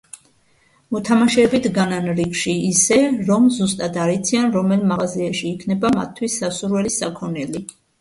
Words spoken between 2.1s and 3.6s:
რიგში, ისე, რომ